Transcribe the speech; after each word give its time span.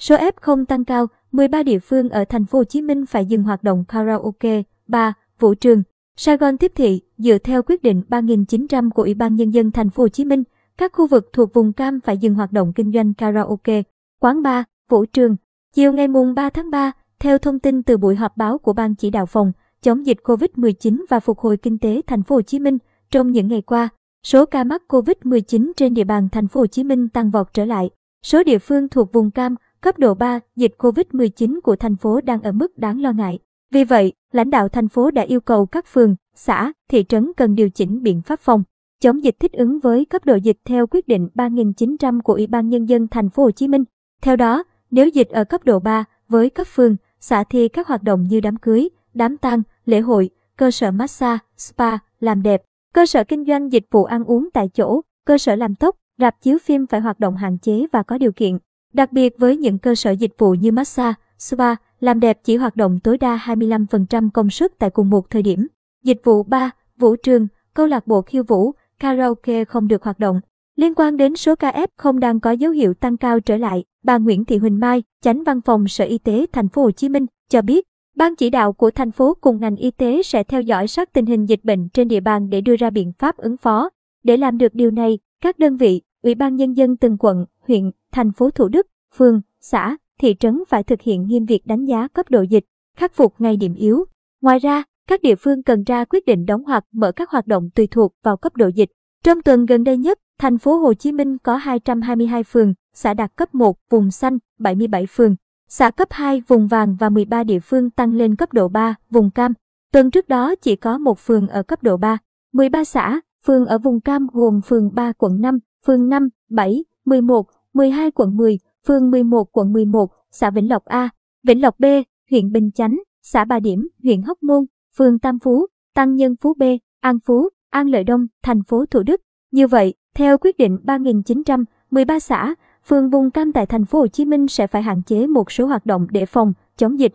Số 0.00 0.16
F0 0.16 0.64
tăng 0.64 0.84
cao, 0.84 1.06
13 1.32 1.62
địa 1.62 1.78
phương 1.78 2.08
ở 2.08 2.24
thành 2.24 2.46
phố 2.46 2.58
Hồ 2.58 2.64
Chí 2.64 2.82
Minh 2.82 3.06
phải 3.06 3.26
dừng 3.26 3.42
hoạt 3.42 3.62
động 3.62 3.84
karaoke, 3.88 4.62
bar, 4.88 5.12
vũ 5.38 5.54
trường. 5.54 5.82
Sài 6.16 6.36
Gòn 6.36 6.58
tiếp 6.58 6.72
thị, 6.74 7.00
dựa 7.18 7.38
theo 7.38 7.62
quyết 7.62 7.82
định 7.82 8.02
3900 8.08 8.90
của 8.90 9.02
Ủy 9.02 9.14
ban 9.14 9.36
nhân 9.36 9.50
dân 9.50 9.70
thành 9.70 9.90
phố 9.90 10.02
Hồ 10.02 10.08
Chí 10.08 10.24
Minh, 10.24 10.42
các 10.78 10.92
khu 10.92 11.06
vực 11.06 11.30
thuộc 11.32 11.54
vùng 11.54 11.72
cam 11.72 12.00
phải 12.00 12.18
dừng 12.18 12.34
hoạt 12.34 12.52
động 12.52 12.72
kinh 12.72 12.92
doanh 12.92 13.14
karaoke, 13.14 13.82
quán 14.20 14.42
bar, 14.42 14.64
vũ 14.88 15.04
trường. 15.04 15.36
Chiều 15.74 15.92
ngày 15.92 16.08
mùng 16.08 16.34
3 16.34 16.50
tháng 16.50 16.70
3, 16.70 16.92
theo 17.18 17.38
thông 17.38 17.58
tin 17.58 17.82
từ 17.82 17.96
buổi 17.96 18.16
họp 18.16 18.36
báo 18.36 18.58
của 18.58 18.72
Ban 18.72 18.94
chỉ 18.94 19.10
đạo 19.10 19.26
phòng 19.26 19.52
chống 19.82 20.06
dịch 20.06 20.18
COVID-19 20.24 21.04
và 21.08 21.20
phục 21.20 21.38
hồi 21.38 21.56
kinh 21.56 21.78
tế 21.78 22.00
thành 22.06 22.22
phố 22.22 22.34
Hồ 22.34 22.42
Chí 22.42 22.58
Minh, 22.58 22.78
trong 23.10 23.32
những 23.32 23.48
ngày 23.48 23.62
qua, 23.62 23.88
số 24.24 24.46
ca 24.46 24.64
mắc 24.64 24.82
COVID-19 24.88 25.72
trên 25.76 25.94
địa 25.94 26.04
bàn 26.04 26.28
thành 26.32 26.48
phố 26.48 26.60
Hồ 26.60 26.66
Chí 26.66 26.84
Minh 26.84 27.08
tăng 27.08 27.30
vọt 27.30 27.46
trở 27.54 27.64
lại. 27.64 27.90
Số 28.22 28.42
địa 28.44 28.58
phương 28.58 28.88
thuộc 28.88 29.12
vùng 29.12 29.30
cam, 29.30 29.54
cấp 29.82 29.98
độ 29.98 30.14
3, 30.14 30.40
dịch 30.56 30.74
COVID-19 30.78 31.60
của 31.60 31.76
thành 31.76 31.96
phố 31.96 32.20
đang 32.20 32.42
ở 32.42 32.52
mức 32.52 32.78
đáng 32.78 33.00
lo 33.00 33.12
ngại. 33.12 33.38
Vì 33.72 33.84
vậy, 33.84 34.12
lãnh 34.32 34.50
đạo 34.50 34.68
thành 34.68 34.88
phố 34.88 35.10
đã 35.10 35.22
yêu 35.22 35.40
cầu 35.40 35.66
các 35.66 35.86
phường, 35.86 36.16
xã, 36.34 36.72
thị 36.88 37.04
trấn 37.08 37.32
cần 37.36 37.54
điều 37.54 37.70
chỉnh 37.70 38.02
biện 38.02 38.22
pháp 38.22 38.40
phòng 38.40 38.62
chống 39.00 39.24
dịch 39.24 39.36
thích 39.40 39.52
ứng 39.52 39.78
với 39.78 40.04
cấp 40.04 40.24
độ 40.24 40.34
dịch 40.34 40.58
theo 40.64 40.86
quyết 40.86 41.08
định 41.08 41.28
3900 41.34 42.20
của 42.20 42.32
Ủy 42.32 42.46
ban 42.46 42.68
nhân 42.68 42.88
dân 42.88 43.08
thành 43.08 43.30
phố 43.30 43.42
Hồ 43.42 43.50
Chí 43.50 43.68
Minh. 43.68 43.84
Theo 44.22 44.36
đó, 44.36 44.64
nếu 44.90 45.08
dịch 45.08 45.28
ở 45.28 45.44
cấp 45.44 45.64
độ 45.64 45.78
3 45.78 46.04
với 46.28 46.50
các 46.50 46.68
phường, 46.68 46.96
xã 47.20 47.44
thì 47.44 47.68
các 47.68 47.88
hoạt 47.88 48.02
động 48.02 48.22
như 48.22 48.40
đám 48.40 48.56
cưới, 48.56 48.88
đám 49.14 49.36
tang, 49.36 49.62
lễ 49.84 50.00
hội, 50.00 50.30
cơ 50.56 50.70
sở 50.70 50.90
massage, 50.90 51.38
spa, 51.56 51.98
làm 52.20 52.42
đẹp, 52.42 52.62
cơ 52.94 53.06
sở 53.06 53.24
kinh 53.24 53.44
doanh 53.44 53.72
dịch 53.72 53.86
vụ 53.90 54.04
ăn 54.04 54.24
uống 54.24 54.48
tại 54.52 54.68
chỗ, 54.68 55.00
cơ 55.26 55.38
sở 55.38 55.56
làm 55.56 55.74
tóc, 55.74 55.96
rạp 56.18 56.42
chiếu 56.42 56.58
phim 56.58 56.86
phải 56.86 57.00
hoạt 57.00 57.20
động 57.20 57.36
hạn 57.36 57.58
chế 57.58 57.86
và 57.92 58.02
có 58.02 58.18
điều 58.18 58.32
kiện. 58.32 58.58
Đặc 58.92 59.12
biệt 59.12 59.34
với 59.38 59.56
những 59.56 59.78
cơ 59.78 59.94
sở 59.94 60.10
dịch 60.10 60.38
vụ 60.38 60.54
như 60.54 60.72
massage, 60.72 61.14
spa, 61.38 61.74
làm 62.00 62.20
đẹp 62.20 62.38
chỉ 62.44 62.56
hoạt 62.56 62.76
động 62.76 62.98
tối 63.04 63.18
đa 63.18 63.36
25% 63.46 64.30
công 64.30 64.50
suất 64.50 64.78
tại 64.78 64.90
cùng 64.90 65.10
một 65.10 65.30
thời 65.30 65.42
điểm. 65.42 65.66
Dịch 66.04 66.20
vụ 66.24 66.42
bar, 66.42 66.70
vũ 66.98 67.16
trường, 67.16 67.46
câu 67.74 67.86
lạc 67.86 68.06
bộ 68.06 68.22
khiêu 68.22 68.42
vũ, 68.42 68.72
karaoke 68.98 69.64
không 69.64 69.88
được 69.88 70.02
hoạt 70.02 70.18
động. 70.18 70.40
Liên 70.76 70.94
quan 70.94 71.16
đến 71.16 71.36
số 71.36 71.56
ca 71.56 71.70
F 71.70 71.86
không 71.96 72.20
đang 72.20 72.40
có 72.40 72.50
dấu 72.50 72.72
hiệu 72.72 72.94
tăng 72.94 73.16
cao 73.16 73.40
trở 73.40 73.56
lại, 73.56 73.84
bà 74.04 74.18
Nguyễn 74.18 74.44
Thị 74.44 74.56
Huỳnh 74.56 74.80
Mai, 74.80 75.02
Chánh 75.22 75.44
Văn 75.44 75.60
phòng 75.60 75.88
Sở 75.88 76.04
Y 76.04 76.18
tế 76.18 76.46
Thành 76.52 76.68
phố 76.68 76.82
Hồ 76.82 76.90
Chí 76.90 77.08
Minh 77.08 77.26
cho 77.48 77.62
biết, 77.62 77.86
ban 78.16 78.36
chỉ 78.36 78.50
đạo 78.50 78.72
của 78.72 78.90
thành 78.90 79.10
phố 79.10 79.36
cùng 79.40 79.60
ngành 79.60 79.76
y 79.76 79.90
tế 79.90 80.22
sẽ 80.22 80.44
theo 80.44 80.60
dõi 80.60 80.88
sát 80.88 81.12
tình 81.12 81.26
hình 81.26 81.46
dịch 81.46 81.64
bệnh 81.64 81.88
trên 81.88 82.08
địa 82.08 82.20
bàn 82.20 82.50
để 82.50 82.60
đưa 82.60 82.76
ra 82.76 82.90
biện 82.90 83.12
pháp 83.18 83.36
ứng 83.36 83.56
phó. 83.56 83.90
Để 84.22 84.36
làm 84.36 84.58
được 84.58 84.74
điều 84.74 84.90
này, 84.90 85.18
các 85.40 85.58
đơn 85.58 85.76
vị, 85.76 86.00
Ủy 86.22 86.34
ban 86.34 86.56
nhân 86.56 86.72
dân 86.72 86.96
từng 86.96 87.16
quận, 87.18 87.46
huyện, 87.66 87.90
thành 88.12 88.32
phố 88.32 88.50
Thủ 88.50 88.68
Đức, 88.68 88.86
phường, 89.14 89.40
xã, 89.60 89.96
thị 90.20 90.34
trấn 90.40 90.62
phải 90.68 90.82
thực 90.82 91.00
hiện 91.00 91.26
nghiêm 91.26 91.44
việc 91.44 91.66
đánh 91.66 91.84
giá 91.84 92.08
cấp 92.08 92.26
độ 92.30 92.42
dịch, 92.42 92.64
khắc 92.96 93.14
phục 93.14 93.34
ngay 93.38 93.56
điểm 93.56 93.74
yếu. 93.74 94.04
Ngoài 94.42 94.58
ra, 94.58 94.82
các 95.08 95.22
địa 95.22 95.34
phương 95.34 95.62
cần 95.62 95.84
ra 95.84 96.04
quyết 96.04 96.26
định 96.26 96.46
đóng 96.46 96.64
hoặc 96.64 96.84
mở 96.92 97.12
các 97.12 97.30
hoạt 97.30 97.46
động 97.46 97.70
tùy 97.74 97.86
thuộc 97.86 98.14
vào 98.22 98.36
cấp 98.36 98.56
độ 98.56 98.68
dịch. 98.68 98.90
Trong 99.24 99.42
tuần 99.42 99.66
gần 99.66 99.84
đây 99.84 99.96
nhất, 99.96 100.18
thành 100.38 100.58
phố 100.58 100.78
Hồ 100.78 100.94
Chí 100.94 101.12
Minh 101.12 101.38
có 101.38 101.56
222 101.56 102.44
phường, 102.44 102.74
xã 102.94 103.14
đạt 103.14 103.36
cấp 103.36 103.54
1, 103.54 103.76
vùng 103.90 104.10
xanh, 104.10 104.38
77 104.58 105.06
phường, 105.06 105.36
xã 105.68 105.90
cấp 105.90 106.08
2, 106.10 106.42
vùng 106.48 106.66
vàng 106.66 106.96
và 107.00 107.08
13 107.08 107.44
địa 107.44 107.60
phương 107.60 107.90
tăng 107.90 108.14
lên 108.14 108.36
cấp 108.36 108.52
độ 108.52 108.68
3, 108.68 108.94
vùng 109.10 109.30
cam. 109.30 109.52
Tuần 109.92 110.10
trước 110.10 110.28
đó 110.28 110.54
chỉ 110.54 110.76
có 110.76 110.98
một 110.98 111.18
phường 111.18 111.48
ở 111.48 111.62
cấp 111.62 111.82
độ 111.82 111.96
3, 111.96 112.18
13 112.52 112.84
xã, 112.84 113.20
phường 113.46 113.66
ở 113.66 113.78
vùng 113.78 114.00
cam 114.00 114.26
gồm 114.32 114.60
phường 114.60 114.94
3 114.94 115.12
quận 115.12 115.40
5, 115.40 115.58
phường 115.86 116.08
5, 116.08 116.28
7, 116.50 116.84
11, 117.04 117.46
12 117.74 118.10
quận 118.10 118.36
10, 118.36 118.58
phường 118.86 119.10
11 119.10 119.48
quận 119.52 119.72
11, 119.72 120.10
xã 120.30 120.50
Vĩnh 120.50 120.68
Lộc 120.68 120.84
A, 120.84 121.08
Vĩnh 121.42 121.62
Lộc 121.62 121.78
B, 121.78 121.84
huyện 122.30 122.52
Bình 122.52 122.70
Chánh, 122.74 122.98
xã 123.22 123.44
Bà 123.44 123.60
Điểm, 123.60 123.88
huyện 124.02 124.22
Hóc 124.22 124.42
Môn, 124.42 124.64
phường 124.96 125.18
Tam 125.18 125.38
Phú, 125.38 125.66
Tăng 125.94 126.14
Nhân 126.14 126.36
Phú 126.40 126.54
B, 126.54 126.62
An 127.00 127.18
Phú, 127.26 127.48
An 127.70 127.88
Lợi 127.88 128.04
Đông, 128.04 128.26
thành 128.42 128.62
phố 128.62 128.86
Thủ 128.86 129.02
Đức. 129.02 129.20
Như 129.52 129.66
vậy, 129.66 129.94
theo 130.14 130.38
quyết 130.38 130.56
định 130.56 130.78
3913 130.82 132.20
xã, 132.20 132.54
phường 132.84 133.10
vùng 133.10 133.30
cam 133.30 133.52
tại 133.52 133.66
thành 133.66 133.84
phố 133.84 133.98
Hồ 133.98 134.06
Chí 134.06 134.24
Minh 134.24 134.48
sẽ 134.48 134.66
phải 134.66 134.82
hạn 134.82 135.02
chế 135.02 135.26
một 135.26 135.52
số 135.52 135.66
hoạt 135.66 135.86
động 135.86 136.06
để 136.10 136.26
phòng 136.26 136.52
chống 136.76 136.98
dịch. 136.98 137.14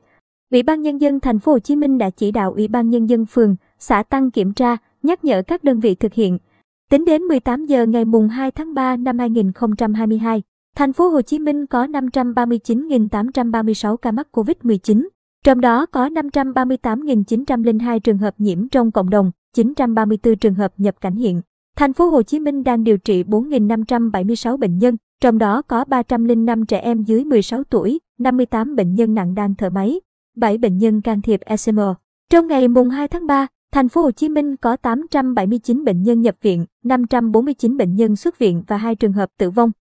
Ủy 0.52 0.64
ban 0.64 0.82
nhân 0.82 1.02
dân 1.02 1.20
thành 1.20 1.40
phố 1.40 1.52
Hồ 1.52 1.60
Chí 1.60 1.76
Minh 1.76 1.98
đã 1.98 2.10
chỉ 2.10 2.32
đạo 2.32 2.54
Ủy 2.54 2.68
ban 2.68 2.90
nhân 2.90 3.10
dân 3.10 3.26
phường, 3.26 3.56
xã 3.80 4.04
tăng 4.04 4.32
kiểm 4.32 4.54
tra, 4.54 4.78
nhắc 5.04 5.24
nhở 5.24 5.42
các 5.42 5.64
đơn 5.64 5.80
vị 5.80 5.96
thực 5.96 6.14
hiện. 6.14 6.38
Tính 6.92 7.06
đến 7.06 7.22
18 7.22 7.66
giờ 7.66 7.86
ngày 7.86 8.06
mùng 8.06 8.28
2 8.28 8.52
tháng 8.52 8.74
3 8.74 8.98
năm 8.98 9.20
2022, 9.20 10.42
thành 10.76 10.94
phố 10.94 11.10
Hồ 11.10 11.22
Chí 11.22 11.40
Minh 11.40 11.66
có 11.66 11.86
539.836 11.86 13.98
ca 13.98 14.12
mắc 14.12 14.28
COVID-19. 14.32 15.08
Trong 15.44 15.62
đó 15.62 15.86
có 15.86 16.08
538.902 16.08 18.00
trường 18.00 18.18
hợp 18.18 18.34
nhiễm 18.38 18.70
trong 18.70 18.92
cộng 18.92 19.10
đồng, 19.10 19.32
934 19.54 20.36
trường 20.36 20.54
hợp 20.54 20.74
nhập 20.78 20.96
cảnh 21.02 21.16
hiện. 21.16 21.42
Thành 21.76 21.94
phố 21.94 22.10
Hồ 22.10 22.22
Chí 22.22 22.40
Minh 22.40 22.64
đang 22.64 22.84
điều 22.84 22.98
trị 22.98 23.24
4.576 23.24 24.58
bệnh 24.58 24.78
nhân, 24.78 24.98
trong 25.22 25.38
đó 25.38 25.62
có 25.62 25.86
305 25.86 26.66
trẻ 26.66 26.80
em 26.80 27.04
dưới 27.04 27.24
16 27.24 27.64
tuổi, 27.64 28.00
58 28.20 28.76
bệnh 28.76 28.96
nhân 28.96 29.14
nặng 29.14 29.36
đang 29.36 29.56
thở 29.56 29.70
máy, 29.70 30.02
7 30.36 30.58
bệnh 30.58 30.78
nhân 30.78 31.02
can 31.02 31.22
thiệp 31.22 31.42
ECMO. 31.42 31.96
Trong 32.32 32.48
ngày 32.48 32.68
mùng 32.68 32.90
2 32.90 33.08
tháng 33.08 33.28
3, 33.28 33.48
thành 33.76 33.90
phố 33.90 34.02
Hồ 34.02 34.12
Chí 34.12 34.30
Minh 34.30 34.58
có 34.58 34.76
879 34.76 35.84
bệnh 35.84 36.04
nhân 36.04 36.22
nhập 36.22 36.36
viện, 36.42 36.66
549 36.84 37.78
bệnh 37.78 37.96
nhân 37.96 38.16
xuất 38.16 38.40
viện 38.40 38.64
và 38.68 38.78
2 38.78 38.96
trường 38.96 39.14
hợp 39.14 39.30
tử 39.38 39.50
vong. 39.50 39.72